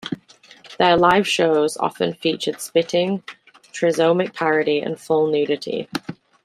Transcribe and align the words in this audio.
Their 0.79 0.97
live 0.97 1.27
shows 1.27 1.77
often 1.77 2.15
featured 2.15 2.59
spitting, 2.59 3.21
trisomic 3.71 4.33
parody, 4.33 4.79
and 4.79 4.99
full 4.99 5.27
nudity. 5.27 5.89